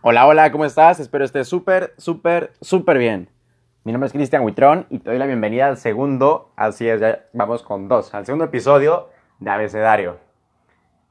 Hola, 0.00 0.28
hola, 0.28 0.52
¿cómo 0.52 0.64
estás? 0.64 1.00
Espero 1.00 1.24
estés 1.24 1.48
súper, 1.48 1.92
súper, 1.98 2.52
súper 2.60 2.98
bien. 2.98 3.30
Mi 3.82 3.90
nombre 3.90 4.06
es 4.06 4.12
Cristian 4.12 4.44
Huitrón 4.44 4.86
y 4.90 5.00
te 5.00 5.10
doy 5.10 5.18
la 5.18 5.26
bienvenida 5.26 5.66
al 5.66 5.76
segundo, 5.76 6.52
así 6.54 6.88
es, 6.88 7.00
ya 7.00 7.24
vamos 7.32 7.64
con 7.64 7.88
dos, 7.88 8.14
al 8.14 8.24
segundo 8.24 8.44
episodio 8.44 9.08
de 9.40 9.50
Abecedario. 9.50 10.18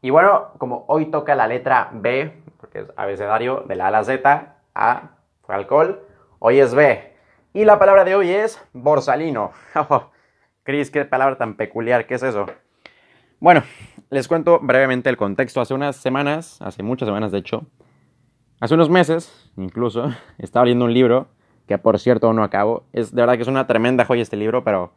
Y 0.02 0.10
bueno, 0.10 0.54
como 0.58 0.86
hoy 0.88 1.08
toca 1.08 1.36
la 1.36 1.48
letra 1.48 1.90
B, 1.92 2.32
porque 2.62 2.80
es 2.80 2.86
abecedario 2.96 3.66
de 3.68 3.76
la 3.76 3.86
A 3.86 3.88
a 3.90 3.92
la 3.92 4.04
Z, 4.06 4.56
A 4.74 5.02
fue 5.42 5.56
alcohol, 5.56 6.08
hoy 6.40 6.62
es 6.62 6.74
B. 6.74 7.14
Y 7.54 7.66
la 7.66 7.80
palabra 7.80 8.06
de 8.06 8.16
hoy 8.16 8.30
es 8.32 8.58
borsalino. 8.72 9.52
Oh, 9.90 10.12
Cris, 10.64 10.92
qué 10.92 11.04
palabra 11.04 11.38
tan 11.38 11.56
peculiar, 11.56 12.08
¿qué 12.08 12.16
es 12.16 12.24
eso? 12.24 12.46
Bueno, 13.42 13.64
les 14.10 14.30
cuento 14.30 14.60
brevemente 14.62 15.10
el 15.10 15.18
contexto. 15.18 15.60
Hace 15.60 15.74
unas 15.74 15.98
semanas, 15.98 16.62
hace 16.62 16.84
muchas 16.84 17.08
semanas 17.08 17.34
de 17.34 17.40
hecho, 17.40 17.66
hace 18.60 18.74
unos 18.74 18.90
meses 18.90 19.52
incluso, 19.58 20.12
estaba 20.38 20.66
leyendo 20.66 20.86
un 20.86 20.94
libro 20.94 21.28
que 21.68 21.78
por 21.78 22.00
cierto 22.00 22.32
no 22.34 22.44
acabo. 22.44 22.84
Es 22.94 23.14
de 23.14 23.22
verdad 23.22 23.36
que 23.36 23.42
es 23.42 23.48
una 23.48 23.68
tremenda 23.68 24.06
joya 24.06 24.22
este 24.22 24.38
libro, 24.38 24.64
pero 24.64 24.94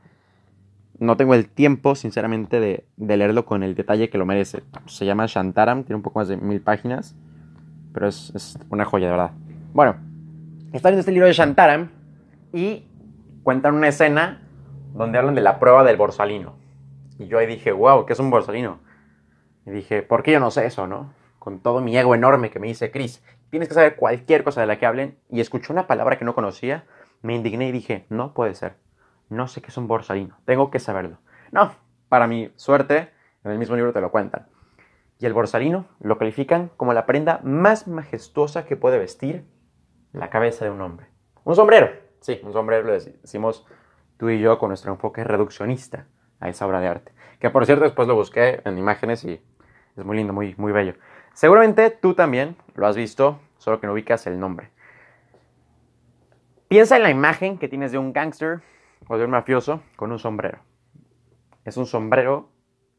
no 1.00 1.16
tengo 1.16 1.34
el 1.34 1.48
tiempo, 1.48 1.94
sinceramente, 1.94 2.60
de, 2.60 2.84
leerlo 2.96 3.44
con 3.44 3.62
el 3.62 3.74
detalle 3.74 4.08
que 4.10 4.18
lo 4.18 4.26
merece. 4.26 4.62
Se 4.86 5.04
llama 5.04 5.26
Shantaram, 5.26 5.82
tiene 5.84 5.96
un 5.96 6.02
poco 6.02 6.20
más 6.20 6.28
de 6.28 6.36
mil 6.36 6.60
páginas, 6.60 7.16
pero 7.92 8.06
es, 8.06 8.58
una 8.68 8.84
joya, 8.84 9.06
de 9.06 9.12
verdad. 9.12 9.32
Bueno, 9.72 9.96
está 10.72 10.90
en 10.90 10.98
este 10.98 11.10
libro 11.10 11.26
de 11.26 11.32
Shantaram 11.32 11.88
y 12.52 12.84
cuentan 13.42 13.74
una 13.74 13.88
escena 13.88 14.42
donde 14.94 15.18
hablan 15.18 15.34
de 15.34 15.40
la 15.40 15.58
prueba 15.58 15.84
del 15.84 15.96
borsalino. 15.96 16.54
Y 17.18 17.26
yo 17.26 17.38
ahí 17.38 17.46
dije, 17.46 17.72
wow, 17.72 18.06
¿qué 18.06 18.12
es 18.12 18.18
un 18.18 18.30
borsalino? 18.30 18.78
Y 19.66 19.70
dije, 19.70 20.02
¿por 20.02 20.22
qué 20.22 20.32
yo 20.32 20.40
no 20.40 20.50
sé 20.50 20.66
eso, 20.66 20.86
no? 20.86 21.12
Con 21.38 21.60
todo 21.60 21.80
mi 21.80 21.96
ego 21.96 22.14
enorme 22.14 22.50
que 22.50 22.58
me 22.58 22.66
dice, 22.66 22.90
Chris, 22.90 23.22
tienes 23.50 23.68
que 23.68 23.74
saber 23.74 23.96
cualquier 23.96 24.44
cosa 24.44 24.60
de 24.60 24.66
la 24.66 24.78
que 24.78 24.86
hablen. 24.86 25.18
Y 25.28 25.40
escuché 25.40 25.72
una 25.72 25.86
palabra 25.86 26.18
que 26.18 26.24
no 26.24 26.34
conocía, 26.34 26.86
me 27.22 27.34
indigné 27.34 27.68
y 27.68 27.72
dije, 27.72 28.06
no 28.08 28.32
puede 28.32 28.54
ser. 28.54 28.76
No 29.28 29.46
sé 29.46 29.60
qué 29.60 29.68
es 29.68 29.76
un 29.76 29.86
borsalino, 29.86 30.38
tengo 30.44 30.70
que 30.70 30.78
saberlo. 30.78 31.18
No, 31.52 31.72
para 32.08 32.26
mi 32.26 32.52
suerte, 32.56 33.10
en 33.44 33.52
el 33.52 33.58
mismo 33.58 33.76
libro 33.76 33.92
te 33.92 34.00
lo 34.00 34.10
cuentan. 34.10 34.48
Y 35.18 35.26
el 35.26 35.34
borsalino 35.34 35.86
lo 36.00 36.18
califican 36.18 36.70
como 36.76 36.94
la 36.94 37.06
prenda 37.06 37.40
más 37.44 37.86
majestuosa 37.86 38.64
que 38.64 38.76
puede 38.76 38.98
vestir 38.98 39.44
la 40.12 40.30
cabeza 40.30 40.64
de 40.64 40.70
un 40.70 40.80
hombre. 40.80 41.06
Un 41.44 41.54
sombrero, 41.54 41.90
sí, 42.20 42.40
un 42.42 42.52
sombrero 42.52 42.86
lo 42.86 42.92
decimos 42.92 43.66
tú 44.16 44.28
y 44.30 44.40
yo 44.40 44.58
con 44.58 44.68
nuestro 44.68 44.92
enfoque 44.92 45.24
reduccionista 45.24 46.06
a 46.40 46.48
esa 46.48 46.66
obra 46.66 46.80
de 46.80 46.88
arte. 46.88 47.12
Que 47.38 47.50
por 47.50 47.66
cierto 47.66 47.84
después 47.84 48.08
lo 48.08 48.14
busqué 48.14 48.60
en 48.64 48.78
imágenes 48.78 49.24
y 49.24 49.42
es 49.96 50.04
muy 50.04 50.16
lindo, 50.16 50.32
muy, 50.32 50.54
muy 50.56 50.72
bello. 50.72 50.94
Seguramente 51.34 51.90
tú 51.90 52.14
también 52.14 52.56
lo 52.74 52.86
has 52.86 52.96
visto, 52.96 53.40
solo 53.60 53.78
que 53.78 53.86
no 53.86 53.92
ubicas 53.92 54.26
el 54.26 54.40
nombre. 54.40 54.70
Piensa 56.66 56.96
en 56.96 57.02
la 57.02 57.10
imagen 57.10 57.58
que 57.58 57.68
tienes 57.68 57.92
de 57.92 57.98
un 57.98 58.12
gángster 58.12 58.62
o 59.06 59.18
de 59.18 59.24
un 59.24 59.30
mafioso 59.30 59.82
con 59.96 60.10
un 60.12 60.18
sombrero. 60.18 60.60
Es 61.64 61.76
un 61.76 61.86
sombrero, 61.86 62.48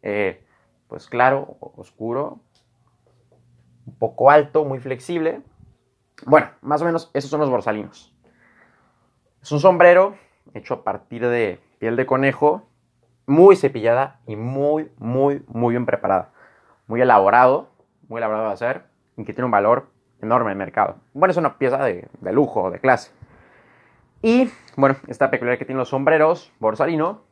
eh, 0.04 0.46
pues 0.88 1.08
claro, 1.08 1.58
oscuro, 1.60 2.42
un 3.88 3.96
poco 3.96 4.30
alto, 4.30 4.64
muy 4.64 4.80
flexible. 4.80 5.42
Bueno, 6.26 6.50
más 6.62 6.82
o 6.84 6.86
menos 6.86 7.10
esos 7.16 7.32
son 7.32 7.40
los 7.40 7.50
borsalinos. 7.50 8.16
Es 9.42 9.52
un 9.52 9.60
sombrero 9.60 10.16
hecho 10.54 10.76
a 10.76 10.84
partir 10.84 11.28
de 11.28 11.60
piel 11.80 11.96
de 11.96 12.06
conejo, 12.06 12.70
muy 13.26 13.56
cepillada 13.56 14.20
y 14.28 14.36
muy, 14.36 14.92
muy, 15.00 15.44
muy 15.48 15.74
bien 15.74 15.88
preparada. 15.88 16.34
Muy 16.86 17.02
elaborado, 17.02 17.70
muy 18.08 18.20
elaborado 18.20 18.48
de 18.48 18.54
hacer 18.54 18.84
y 19.18 19.24
que 19.24 19.34
tiene 19.34 19.46
un 19.46 19.52
valor 19.52 19.91
enorme 20.22 20.56
mercado. 20.56 20.98
Bueno, 21.14 21.32
es 21.32 21.38
una 21.38 21.58
pieza 21.58 21.84
de, 21.84 22.08
lujo, 22.32 22.72
de 22.72 22.80
clase. 22.80 23.12
Y 24.22 24.50
bueno, 24.76 24.96
esta 25.08 25.32
peculiaridad 25.32 25.60
que 25.60 25.66
tienen 25.66 25.80
los 25.80 25.90
sombreros 25.90 26.52
borsalino 26.60 27.24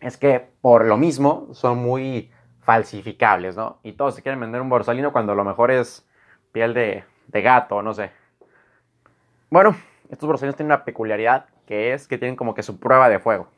es 0.00 0.16
que 0.16 0.48
por 0.60 0.84
lo 0.84 0.96
mismo 0.96 1.48
son 1.52 1.78
muy 1.78 2.30
falsificables, 2.60 3.56
¿no? 3.56 3.78
Y 3.82 3.92
todos 3.92 4.14
se 4.14 4.22
quieren 4.22 4.40
vender 4.40 4.60
un 4.60 4.68
borsalino 4.68 5.12
cuando 5.12 5.34
lo 5.34 5.44
mejor 5.44 5.70
es 5.70 6.08
piel 6.52 6.74
de, 6.74 7.04
de 7.28 7.42
gato, 7.42 7.82
no 7.82 7.92
sé. 7.92 8.10
Bueno, 9.50 9.76
estos 10.10 10.26
borsalinos 10.26 10.56
tienen 10.56 10.72
una 10.72 10.84
peculiaridad 10.84 11.46
que 11.66 11.92
es 11.92 12.08
que 12.08 12.18
tienen 12.18 12.36
como 12.36 12.54
que 12.54 12.62
su 12.62 12.78
prueba 12.80 13.08
de 13.08 13.18
fuego. 13.18 13.48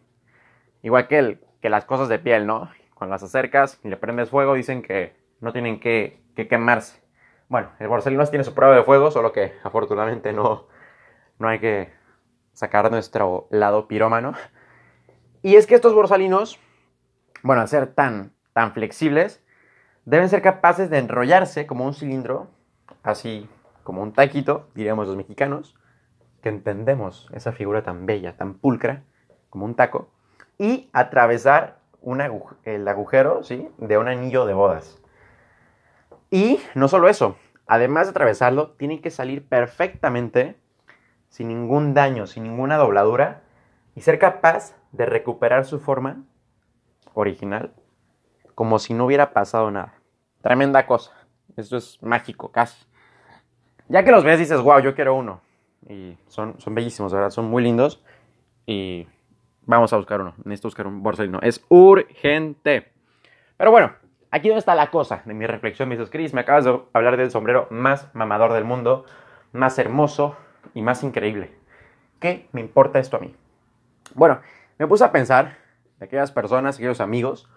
Igual 0.83 1.07
que, 1.07 1.19
el, 1.19 1.41
que 1.61 1.71
las 1.71 1.85
cosas 1.85 2.09
de 2.09 2.19
piel, 2.19 2.47
¿no? 2.47 2.71
Cuando 2.95 3.15
las 3.15 3.23
acercas 3.23 3.81
y 3.85 3.89
le 3.89 3.97
prendes 3.97 4.31
fuego, 4.31 4.55
dicen 4.55 4.83
que 4.83 5.17
no 5.41 5.53
tienen 5.53 5.81
que, 5.81 6.21
que 6.35 6.49
quemarse. 6.49 7.04
Bueno, 7.49 7.71
el 7.79 7.89
borsalino 7.89 8.25
tiene 8.27 8.45
su 8.45 8.55
prueba 8.55 8.75
de 8.75 8.83
fuego, 8.83 9.11
solo 9.11 9.33
que 9.33 9.55
afortunadamente 9.63 10.33
no, 10.33 10.67
no 11.39 11.49
hay 11.49 11.59
que 11.59 11.93
sacar 12.53 12.91
nuestro 12.91 13.47
lado 13.51 13.87
pirómano. 13.89 14.33
Y 15.43 15.57
es 15.57 15.67
que 15.67 15.75
estos 15.75 15.95
borsalinos, 15.95 16.59
bueno, 17.43 17.61
al 17.61 17.69
ser 17.69 17.89
tan, 17.89 18.33
tan 18.55 18.73
flexibles, 18.73 19.45
deben 20.07 20.29
ser 20.29 20.41
capaces 20.41 20.89
de 20.89 20.99
enrollarse 20.99 21.67
como 21.67 21.85
un 21.85 21.93
cilindro, 21.93 22.49
así 23.03 23.49
como 23.83 24.03
un 24.03 24.15
taquito, 24.15 24.69
diríamos 24.75 25.07
los 25.07 25.17
mexicanos, 25.17 25.77
que 26.43 26.49
entendemos 26.49 27.29
esa 27.33 27.53
figura 27.53 27.83
tan 27.83 28.07
bella, 28.07 28.37
tan 28.37 28.55
pulcra, 28.55 29.03
como 29.51 29.67
un 29.67 29.75
taco, 29.75 30.11
y 30.59 30.89
atravesar 30.93 31.79
un 32.01 32.23
el 32.65 32.89
agujero 32.89 33.43
¿sí? 33.43 33.69
de 33.79 33.99
un 33.99 34.09
anillo 34.09 34.47
de 34.47 34.55
bodas. 34.55 35.01
Y 36.35 36.59
no 36.75 36.89
solo 36.89 37.09
eso, 37.09 37.37
además 37.69 38.09
de 38.09 38.11
atravesarlo, 38.11 38.73
tienen 38.73 39.01
que 39.01 39.11
salir 39.11 39.47
perfectamente 39.47 40.57
sin 41.29 41.47
ningún 41.47 41.95
daño, 41.95 42.27
sin 42.27 42.43
ninguna 42.43 42.77
dobladura, 42.77 43.45
y 43.95 44.01
ser 44.01 44.19
capaz 44.19 44.75
de 44.91 45.07
recuperar 45.07 45.65
su 45.65 45.79
forma 45.79 46.25
original 47.13 47.73
como 48.57 48.81
si 48.81 48.95
no 48.95 49.07
hubiera 49.07 49.33
pasado 49.33 49.71
nada. 49.71 49.95
Tremenda 50.43 50.89
cosa. 50.89 51.13
Esto 51.57 51.77
es 51.77 52.03
mágico, 52.03 52.51
casi. 52.51 52.85
Ya 53.89 54.03
que 54.03 54.11
los 54.11 54.25
ves 54.25 54.41
dices, 54.41 54.61
wow, 54.61 54.81
yo 54.81 54.97
quiero 54.97 55.15
uno. 55.15 55.41
Y 55.89 56.19
son, 56.27 56.59
son 56.59 56.75
bellísimos, 56.75 57.13
¿verdad? 57.13 57.31
Son 57.31 57.45
muy 57.45 57.63
lindos. 57.63 58.03
Y 58.67 59.07
vamos 59.63 59.93
a 59.93 59.99
buscar 59.99 60.21
uno. 60.21 60.35
Necesito 60.39 60.67
buscar 60.67 60.89
un 60.89 61.01
borsalino. 61.01 61.39
Es 61.43 61.65
urgente. 61.69 62.93
Pero 63.57 63.71
bueno, 63.71 63.93
aquí 64.35 64.49
donde 64.49 64.59
está 64.59 64.75
la 64.75 64.91
cosa 64.91 65.23
de 65.25 65.33
mi 65.33 65.47
reflexión. 65.47 65.89
Me 65.89 65.97
dices, 65.97 66.11
Chris, 66.11 66.35
me 66.35 66.41
acabas 66.41 66.65
de 66.65 66.81
hablar 66.93 67.17
del 67.17 67.31
sombrero 67.31 67.69
más 67.71 68.13
mamador 68.15 68.53
del 68.53 68.65
mundo, 68.65 69.07
más 69.53 69.79
hermoso, 69.79 70.37
y 70.73 70.83
más 70.83 71.03
increíble. 71.03 71.53
¿Qué 72.21 72.49
me 72.53 72.61
importa 72.61 72.99
esto 72.99 73.17
a 73.17 73.21
mí? 73.21 73.35
Bueno, 74.15 74.41
me 74.79 74.87
puse 74.87 75.05
a 75.05 75.13
pensar 75.13 75.59
de 75.99 76.07
aquellas 76.07 76.33
personas, 76.33 76.77
aquellos 76.77 77.01
amigos 77.01 77.49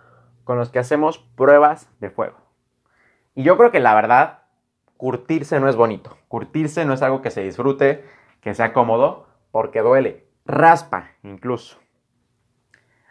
con 0.44 0.58
los 0.58 0.70
que 0.70 0.80
hacemos 0.80 1.20
pruebas 1.36 1.90
de 2.00 2.10
fuego. 2.10 2.38
Y 3.34 3.44
yo 3.44 3.58
creo 3.58 3.72
que 3.72 3.80
la 3.80 3.96
verdad, 3.96 4.44
curtirse 4.98 5.60
no 5.60 5.70
es 5.70 5.76
bonito. 5.76 6.18
Curtirse 6.28 6.86
no 6.86 6.94
es 6.94 7.02
algo 7.02 7.22
que 7.22 7.32
se 7.32 7.42
disfrute, 7.42 8.06
que 8.42 8.54
sea 8.54 8.74
cómodo, 8.74 9.28
porque 9.52 9.82
duele, 9.82 10.28
raspa 10.46 11.12
incluso. 11.24 11.80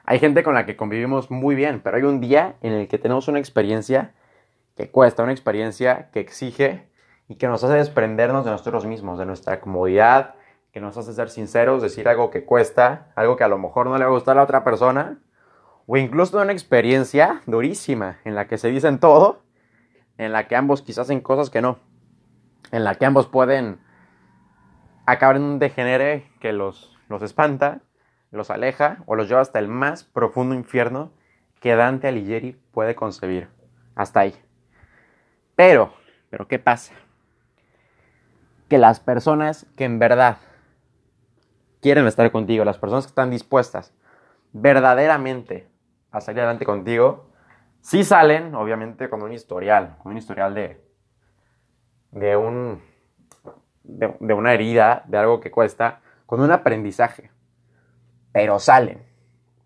Hay 0.09 0.21
gente 0.21 0.45
con 0.45 0.55
la 0.55 0.67
que 0.67 0.77
convivimos 0.77 1.33
muy 1.33 1.57
bien, 1.57 1.81
pero 1.83 1.97
hay 1.97 2.05
un 2.05 2.21
día 2.21 2.55
en 2.63 2.73
el 2.73 2.87
que 2.87 2.97
tenemos 2.97 3.27
una 3.27 3.41
experiencia 3.41 4.15
que 4.77 4.89
cuesta, 4.89 5.25
una 5.25 5.33
experiencia 5.33 6.11
que 6.13 6.21
exige 6.21 6.89
y 7.29 7.35
que 7.35 7.49
nos 7.49 7.65
hace 7.65 7.75
desprendernos 7.75 8.45
de 8.45 8.53
nosotros 8.53 8.87
mismos, 8.87 9.19
de 9.19 9.27
nuestra 9.27 9.61
comodidad, 9.61 10.37
que 10.73 10.81
nos 10.81 10.97
hace 10.97 11.13
ser 11.13 11.29
sinceros, 11.29 11.83
decir 11.83 12.09
algo 12.09 12.31
que 12.31 12.45
cuesta, 12.45 13.11
algo 13.17 13.37
que 13.37 13.43
a 13.43 13.49
lo 13.49 13.59
mejor 13.59 13.87
no 13.87 13.99
le 13.99 14.05
va 14.05 14.11
a 14.11 14.15
gustar 14.15 14.33
a 14.33 14.37
la 14.37 14.45
otra 14.45 14.63
persona, 14.63 15.19
o 15.87 15.97
incluso 15.97 16.41
una 16.41 16.53
experiencia 16.53 17.41
durísima 17.47 18.19
en 18.25 18.37
la 18.37 18.47
que 18.47 18.59
se 18.59 18.69
dicen 18.69 19.01
todo, 19.01 19.43
en 20.19 20.31
la 20.31 20.47
que 20.47 20.55
ambos 20.55 20.83
quizás 20.83 21.07
hacen 21.07 21.21
cosas 21.21 21.51
que 21.51 21.63
no, 21.63 21.81
en 22.71 22.85
la 22.85 22.95
que 22.95 23.07
ambos 23.07 23.27
pueden 23.27 23.81
acabar 25.05 25.37
en 25.37 25.43
un 25.43 25.59
degenere 25.59 26.31
que 26.39 26.53
los, 26.53 26.97
los 27.09 27.23
espanta, 27.23 27.81
los 28.37 28.51
aleja 28.51 29.03
o 29.07 29.17
los 29.17 29.29
lleva 29.29 29.41
hasta 29.41 29.59
el 29.59 29.69
más 29.69 30.05
profundo 30.05 30.55
infierno 30.55 31.13
que 31.61 31.75
Dante 31.75 32.09
Alighieri 32.09 32.61
puede 32.73 32.95
concebir. 32.95 33.49
Hasta 33.95 34.21
ahí. 34.21 34.35
Pero, 35.55 35.93
pero 36.31 36.47
¿qué 36.47 36.59
pasa? 36.59 36.93
que 38.69 38.79
las 38.79 39.01
personas 39.01 39.67
que 39.77 39.85
en 39.85 39.99
verdad 39.99 40.39
quieren 41.81 42.07
estar 42.07 42.31
contigo, 42.33 42.65
las 42.65 42.79
personas 42.79 43.05
que 43.05 43.11
están 43.11 43.31
dispuestas 43.31 43.95
verdaderamente 44.53 45.69
a 46.11 46.21
salir 46.21 46.41
adelante 46.41 46.65
contigo, 46.65 47.31
sí 47.81 48.03
salen, 48.03 48.55
obviamente, 48.55 49.09
con 49.09 49.23
un 49.23 49.33
historial, 49.33 49.97
con 50.03 50.13
un 50.13 50.19
historial 50.19 50.55
de, 50.55 50.83
de, 52.11 52.37
un, 52.37 52.83
de, 53.85 54.17
de 54.19 54.35
una 54.35 54.55
herida, 54.55 55.05
de 55.07 55.19
algo 55.19 55.41
que 55.41 55.51
cuesta, 55.51 56.01
con 56.25 56.41
un 56.41 56.51
aprendizaje, 56.51 57.31
pero 58.37 58.59
salen 58.59 59.03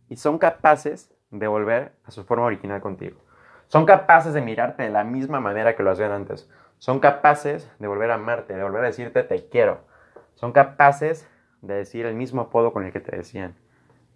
y 0.09 0.15
son 0.15 0.39
capaces 0.39 1.13
de 1.33 1.49
volver 1.49 1.91
a 2.05 2.13
su 2.13 2.23
forma 2.23 2.45
original 2.45 2.81
contigo. 2.81 3.19
Son 3.67 3.85
capaces 3.85 4.33
de 4.33 4.43
mirarte 4.43 4.85
de 4.85 4.91
la 4.91 5.03
misma 5.03 5.41
manera 5.41 5.75
que 5.75 5.83
lo 5.83 5.91
hacían 5.91 6.13
antes. 6.13 6.49
Son 6.79 7.01
capaces 7.01 7.69
de 7.81 7.89
volver 7.89 8.13
a 8.13 8.15
amarte, 8.15 8.55
de 8.55 8.63
volver 8.63 8.85
a 8.85 8.87
decirte 8.87 9.25
te 9.25 9.49
quiero. 9.49 9.81
Son 10.35 10.53
capaces 10.53 11.29
de 11.63 11.75
decir 11.75 12.07
el 12.07 12.15
mismo 12.15 12.43
apodo 12.43 12.73
con 12.73 12.85
el 12.85 12.93
que 12.93 13.01
te 13.01 13.17
decían. 13.17 13.57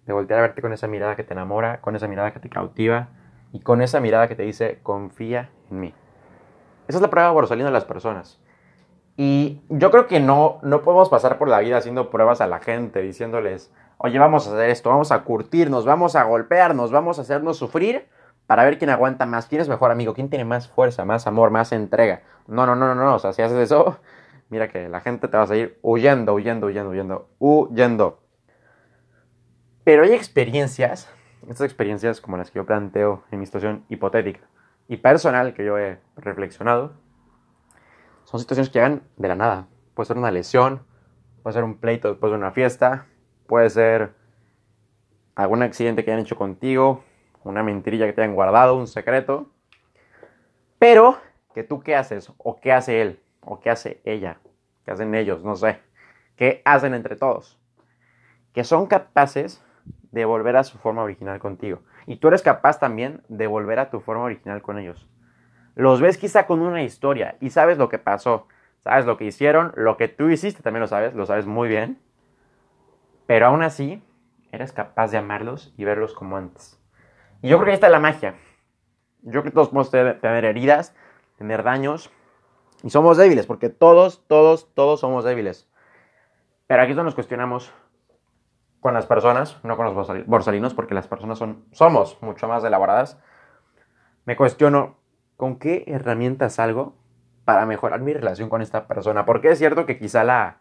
De 0.07 0.13
voltear 0.13 0.39
a 0.39 0.43
verte 0.43 0.63
con 0.63 0.73
esa 0.73 0.87
mirada 0.87 1.17
que 1.17 1.25
te 1.25 1.33
enamora, 1.33 1.81
con 1.81 1.97
esa 1.97 2.07
mirada 2.07 2.33
que 2.33 2.39
te 2.39 2.49
cautiva 2.49 3.09
y 3.51 3.59
con 3.59 3.83
esa 3.83 3.99
mirada 3.99 4.29
que 4.29 4.37
te 4.37 4.45
dice 4.45 4.79
confía 4.85 5.51
en 5.69 5.81
mí. 5.81 5.95
Esa 6.87 6.99
es 6.99 7.03
la 7.03 7.11
prueba 7.11 7.33
borsalina 7.33 7.71
de 7.71 7.73
las 7.73 7.87
personas. 7.87 8.41
Y 9.17 9.63
yo 9.69 9.91
creo 9.91 10.07
que 10.07 10.21
no, 10.21 10.61
no 10.63 10.83
podemos 10.83 11.09
pasar 11.09 11.39
por 11.39 11.49
la 11.49 11.59
vida 11.59 11.77
haciendo 11.77 12.09
pruebas 12.09 12.41
a 12.41 12.47
la 12.47 12.61
gente, 12.61 13.01
diciéndoles, 13.01 13.73
oye, 14.05 14.19
vamos 14.19 14.47
a 14.47 14.51
hacer 14.51 14.69
esto, 14.69 14.91
vamos 14.91 15.11
a 15.13 15.25
curtirnos, 15.25 15.87
vamos 15.87 16.15
a 16.15 16.25
golpearnos, 16.25 16.93
vamos 16.93 17.19
a 17.19 17.23
hacernos 17.23 17.57
sufrir 17.57 18.07
para 18.47 18.63
ver 18.63 18.77
quién 18.77 18.91
aguanta 18.91 19.25
más, 19.25 19.47
quién 19.47 19.63
es 19.63 19.69
mejor 19.71 19.91
amigo, 19.91 20.13
quién 20.13 20.29
tiene 20.29 20.45
más 20.45 20.69
fuerza, 20.69 21.07
más 21.07 21.27
amor, 21.27 21.51
más 21.51 21.73
entrega. 21.73 22.21
No, 22.47 22.67
no, 22.67 22.77
no, 22.77 22.95
no, 22.95 23.03
no, 23.03 23.15
o 23.15 23.19
sea, 23.19 23.33
si 23.33 23.41
haces 23.41 23.57
eso, 23.57 23.97
mira 24.51 24.69
que 24.69 24.91
la 24.91 25.01
gente 25.01 25.27
te 25.27 25.35
va 25.39 25.45
a 25.45 25.47
seguir 25.47 25.79
huyendo, 25.81 26.35
huyendo, 26.35 26.67
huyendo, 26.67 26.91
huyendo, 26.91 27.29
huyendo. 27.39 28.21
Pero 29.85 30.03
hay 30.03 30.13
experiencias, 30.13 31.09
estas 31.49 31.65
experiencias 31.65 32.21
como 32.21 32.37
las 32.37 32.51
que 32.51 32.59
yo 32.59 32.67
planteo 32.67 33.25
en 33.31 33.41
mi 33.41 33.47
situación 33.47 33.87
hipotética 33.89 34.41
y 34.87 34.99
personal 34.99 35.55
que 35.55 35.65
yo 35.65 35.79
he 35.79 35.99
reflexionado, 36.17 36.93
son 38.25 38.39
situaciones 38.39 38.69
que 38.69 38.81
llegan 38.81 39.03
de 39.17 39.29
la 39.29 39.35
nada. 39.35 39.67
Puede 39.95 40.09
ser 40.09 40.19
una 40.19 40.31
lesión, 40.31 40.83
puede 41.43 41.55
ser 41.55 41.65
un 41.65 41.79
pleito 41.79 42.09
después 42.09 42.31
de 42.31 42.37
una 42.37 42.51
fiesta, 42.51 43.07
puede 43.55 43.71
ser 43.71 44.11
algún 45.37 45.63
accidente 45.63 46.05
que 46.05 46.11
hayan 46.11 46.25
hecho 46.25 46.35
contigo, 46.35 47.05
una 47.45 47.63
mentirilla 47.63 48.05
que 48.05 48.13
te 48.13 48.21
hayan 48.21 48.35
guardado, 48.35 48.77
un 48.77 48.89
secreto. 48.89 49.49
Pero, 50.81 51.19
que 51.55 51.63
tú 51.63 51.79
qué 51.79 51.95
haces? 51.95 52.33
¿O 52.37 52.57
qué 52.61 52.73
hace 52.73 53.01
él? 53.01 53.21
¿O 53.43 53.61
qué 53.61 53.71
hace 53.71 54.01
ella? 54.05 54.41
¿Qué 54.85 54.91
hacen 54.91 55.15
ellos? 55.15 55.45
No 55.45 55.55
sé. 55.55 55.79
¿Qué 56.35 56.63
hacen 56.65 56.95
entre 56.95 57.15
todos? 57.15 57.57
Que 58.53 58.65
son 58.65 58.89
capaces 58.89 59.65
de 60.11 60.25
volver 60.25 60.57
a 60.57 60.65
su 60.65 60.77
forma 60.77 61.05
original 61.05 61.39
contigo. 61.39 61.79
Y 62.09 62.17
tú 62.17 62.27
eres 62.27 62.43
capaz 62.43 62.81
también 62.81 63.23
de 63.29 63.47
volver 63.47 63.79
a 63.79 63.89
tu 63.89 64.01
forma 64.01 64.25
original 64.25 64.63
con 64.63 64.81
ellos. 64.81 65.09
Los 65.77 66.01
ves 66.01 66.19
quizá 66.19 66.49
con 66.49 66.61
una 66.61 66.83
historia 66.83 67.37
y 67.41 67.51
sabes 67.51 67.79
lo 67.79 67.89
que 67.89 68.01
pasó, 68.01 68.49
sabes 68.83 69.07
lo 69.07 69.17
que 69.17 69.27
hicieron, 69.27 69.73
lo 69.77 69.97
que 69.97 70.09
tú 70.09 70.29
hiciste 70.29 70.61
también 70.61 70.81
lo 70.81 70.89
sabes, 70.89 71.15
lo 71.15 71.25
sabes 71.25 71.47
muy 71.47 71.69
bien. 71.69 72.01
Pero 73.27 73.47
aún 73.47 73.63
así, 73.63 74.03
eres 74.53 74.73
capaz 74.73 75.11
de 75.11 75.19
amarlos 75.19 75.75
y 75.77 75.85
verlos 75.85 76.15
como 76.15 76.37
antes. 76.37 76.81
Y 77.43 77.49
yo 77.49 77.57
creo 77.57 77.67
que 77.67 77.71
ahí 77.73 77.75
está 77.75 77.89
la 77.89 78.01
magia. 78.01 78.35
Yo 79.23 79.31
creo 79.31 79.43
que 79.43 79.51
todos 79.51 79.69
podemos 79.69 79.91
tener 79.91 80.45
heridas, 80.45 80.95
tener 81.37 81.63
daños. 81.63 82.11
Y 82.83 82.91
somos 82.91 83.17
débiles, 83.17 83.47
porque 83.47 83.71
todos, 83.71 84.27
todos, 84.27 84.73
todos 84.75 85.01
somos 85.01 85.25
débiles. 85.25 85.71
Pero 86.67 86.83
aquí 86.83 86.91
es 86.91 86.97
donde 86.97 87.09
nos 87.09 87.15
cuestionamos 87.15 87.73
con 88.81 88.93
las 88.93 89.07
personas, 89.07 89.59
no 89.65 89.77
con 89.77 89.87
los 89.87 90.27
borsalinos, 90.27 90.75
porque 90.75 90.95
las 90.95 91.09
personas 91.09 91.39
son, 91.39 91.65
somos 91.73 92.19
mucho 92.23 92.49
más 92.49 92.63
elaboradas. 92.65 93.19
Me 94.27 94.37
cuestiono, 94.37 94.99
¿con 95.37 95.59
qué 95.59 95.85
herramientas 95.87 96.55
salgo 96.55 96.95
para 97.47 97.65
mejorar 97.65 98.01
mi 98.01 98.13
relación 98.13 98.51
con 98.51 98.61
esta 98.61 98.87
persona? 98.87 99.25
Porque 99.25 99.51
es 99.51 99.59
cierto 99.59 99.87
que 99.87 99.99
quizá 99.99 100.25
la, 100.25 100.61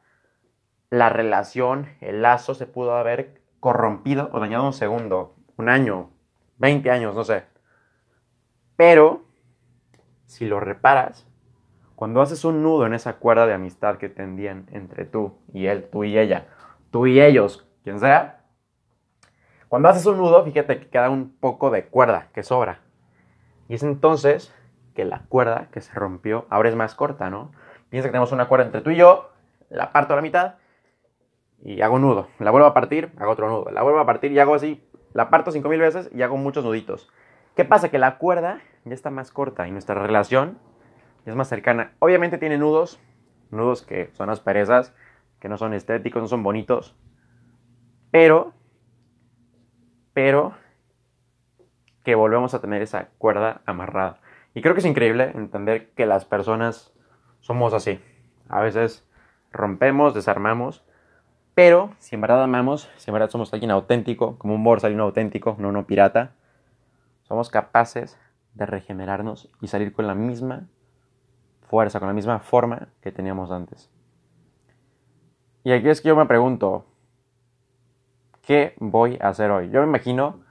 la 0.93 1.09
relación, 1.09 1.87
el 2.01 2.21
lazo 2.21 2.53
se 2.53 2.67
pudo 2.67 2.95
haber 2.95 3.41
corrompido 3.59 4.29
o 4.31 4.39
dañado 4.39 4.63
un 4.63 4.73
segundo, 4.73 5.33
un 5.57 5.67
año, 5.67 6.11
20 6.59 6.91
años, 6.91 7.15
no 7.15 7.23
sé. 7.23 7.45
Pero, 8.75 9.23
si 10.27 10.45
lo 10.45 10.59
reparas, 10.59 11.27
cuando 11.95 12.21
haces 12.21 12.45
un 12.45 12.61
nudo 12.61 12.85
en 12.85 12.93
esa 12.93 13.13
cuerda 13.13 13.47
de 13.47 13.55
amistad 13.55 13.97
que 13.97 14.07
tendían 14.07 14.67
entre 14.71 15.05
tú 15.05 15.33
y 15.51 15.65
él, 15.65 15.89
tú 15.91 16.03
y 16.03 16.15
ella, 16.15 16.45
tú 16.91 17.07
y 17.07 17.19
ellos, 17.19 17.67
quien 17.83 17.99
sea, 17.99 18.43
cuando 19.69 19.89
haces 19.89 20.05
un 20.05 20.17
nudo, 20.17 20.43
fíjate 20.45 20.79
que 20.79 20.89
queda 20.89 21.09
un 21.09 21.35
poco 21.39 21.71
de 21.71 21.87
cuerda 21.87 22.27
que 22.35 22.43
sobra. 22.43 22.81
Y 23.67 23.73
es 23.73 23.81
entonces 23.81 24.53
que 24.93 25.05
la 25.05 25.23
cuerda 25.27 25.69
que 25.71 25.81
se 25.81 25.91
rompió 25.95 26.45
ahora 26.51 26.69
es 26.69 26.75
más 26.75 26.93
corta, 26.93 27.31
¿no? 27.31 27.51
Piensa 27.89 28.09
que 28.09 28.11
tenemos 28.11 28.31
una 28.31 28.47
cuerda 28.47 28.67
entre 28.67 28.81
tú 28.81 28.91
y 28.91 28.95
yo, 28.95 29.31
la 29.71 29.91
parto 29.91 30.13
a 30.13 30.17
la 30.17 30.21
mitad 30.21 30.55
y 31.63 31.81
hago 31.81 31.97
nudo. 31.97 32.27
La 32.39 32.51
vuelvo 32.51 32.67
a 32.67 32.73
partir, 32.73 33.11
hago 33.17 33.31
otro 33.31 33.49
nudo. 33.49 33.71
La 33.71 33.81
vuelvo 33.81 33.99
a 33.99 34.05
partir 34.05 34.31
y 34.31 34.39
hago 34.39 34.53
así 34.53 34.83
la 35.13 35.29
parto 35.29 35.51
5000 35.51 35.79
veces 35.79 36.09
y 36.13 36.21
hago 36.21 36.37
muchos 36.37 36.65
nuditos. 36.65 37.09
¿Qué 37.55 37.65
pasa? 37.65 37.89
Que 37.89 37.99
la 37.99 38.17
cuerda 38.17 38.61
ya 38.83 38.93
está 38.93 39.11
más 39.11 39.31
corta 39.31 39.67
y 39.67 39.71
nuestra 39.71 39.95
relación 39.95 40.57
es 41.25 41.35
más 41.35 41.47
cercana. 41.47 41.93
Obviamente 41.99 42.37
tiene 42.37 42.57
nudos, 42.57 42.99
nudos 43.51 43.83
que 43.83 44.09
son 44.13 44.29
asperezas, 44.29 44.93
que 45.39 45.49
no 45.49 45.57
son 45.57 45.73
estéticos, 45.73 46.21
no 46.21 46.27
son 46.27 46.43
bonitos, 46.43 46.95
pero, 48.11 48.53
pero, 50.13 50.53
que 52.03 52.15
volvemos 52.15 52.53
a 52.53 52.61
tener 52.61 52.81
esa 52.81 53.09
cuerda 53.17 53.61
amarrada. 53.65 54.19
Y 54.53 54.61
creo 54.61 54.73
que 54.73 54.79
es 54.79 54.85
increíble 54.85 55.31
entender 55.35 55.91
que 55.91 56.05
las 56.05 56.25
personas 56.25 56.93
somos 57.39 57.73
así. 57.73 57.99
A 58.49 58.61
veces 58.61 59.07
rompemos, 59.51 60.13
desarmamos, 60.13 60.83
pero 61.55 61.91
si 61.99 62.15
en 62.15 62.21
verdad 62.21 62.43
amamos, 62.43 62.89
si 62.97 63.09
en 63.11 63.13
verdad 63.13 63.29
somos 63.29 63.53
alguien 63.53 63.71
auténtico, 63.71 64.37
como 64.37 64.55
un 64.55 64.63
borsalino 64.63 65.03
auténtico, 65.03 65.55
no 65.59 65.69
uno 65.69 65.85
pirata, 65.85 66.31
somos 67.23 67.49
capaces 67.49 68.19
de 68.53 68.65
regenerarnos 68.65 69.49
y 69.61 69.67
salir 69.67 69.93
con 69.93 70.07
la 70.07 70.15
misma 70.15 70.67
fuerza, 71.61 71.99
con 71.99 72.07
la 72.07 72.13
misma 72.13 72.39
forma 72.39 72.89
que 73.01 73.11
teníamos 73.11 73.51
antes. 73.51 73.89
Y 75.63 75.71
aquí 75.71 75.89
es 75.89 76.01
que 76.01 76.09
yo 76.09 76.15
me 76.15 76.25
pregunto, 76.25 76.85
¿qué 78.41 78.75
voy 78.79 79.17
a 79.21 79.29
hacer 79.29 79.49
hoy? 79.49 79.69
Yo 79.69 79.81
me 79.81 79.87
imagino 79.87 80.41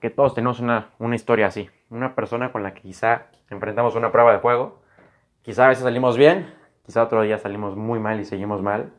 que 0.00 0.10
todos 0.10 0.34
tenemos 0.34 0.60
una, 0.60 0.90
una 0.98 1.14
historia 1.14 1.46
así, 1.46 1.70
una 1.90 2.14
persona 2.14 2.52
con 2.52 2.62
la 2.62 2.74
que 2.74 2.82
quizá 2.82 3.26
enfrentamos 3.50 3.94
una 3.94 4.12
prueba 4.12 4.32
de 4.32 4.40
fuego, 4.40 4.80
quizá 5.42 5.66
a 5.66 5.68
veces 5.68 5.84
salimos 5.84 6.16
bien, 6.16 6.52
quizá 6.84 7.02
otro 7.02 7.22
día 7.22 7.38
salimos 7.38 7.76
muy 7.76 7.98
mal 7.98 8.20
y 8.20 8.24
seguimos 8.24 8.62
mal, 8.62 8.92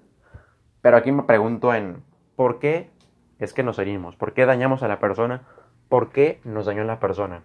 pero 0.89 0.97
aquí 0.97 1.11
me 1.11 1.21
pregunto 1.21 1.71
en 1.71 2.01
por 2.35 2.57
qué 2.57 2.89
es 3.37 3.53
que 3.53 3.61
nos 3.61 3.77
herimos, 3.77 4.15
por 4.15 4.33
qué 4.33 4.47
dañamos 4.47 4.81
a 4.81 4.87
la 4.87 4.99
persona, 4.99 5.43
por 5.87 6.11
qué 6.11 6.41
nos 6.43 6.65
dañó 6.65 6.83
la 6.83 6.99
persona. 6.99 7.43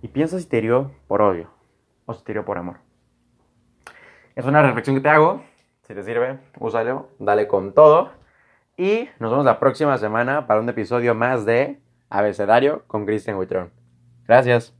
Y 0.00 0.08
piensa 0.08 0.38
si 0.38 0.46
te 0.46 0.56
hirió 0.56 0.90
por 1.06 1.20
odio 1.20 1.50
o 2.06 2.14
si 2.14 2.24
te 2.24 2.32
hirió 2.32 2.46
por 2.46 2.56
amor. 2.56 2.76
Es 4.34 4.46
una 4.46 4.62
reflexión 4.62 4.96
que 4.96 5.02
te 5.02 5.10
hago. 5.10 5.42
Si 5.82 5.94
te 5.94 6.02
sirve, 6.02 6.38
úsalo, 6.58 7.10
dale 7.18 7.46
con 7.46 7.74
todo. 7.74 8.10
Y 8.78 9.10
nos 9.18 9.32
vemos 9.32 9.44
la 9.44 9.60
próxima 9.60 9.98
semana 9.98 10.46
para 10.46 10.60
un 10.60 10.68
episodio 10.70 11.14
más 11.14 11.44
de 11.44 11.78
Abecedario 12.08 12.84
con 12.86 13.04
Christian 13.04 13.36
Huitrón. 13.36 13.70
Gracias. 14.26 14.79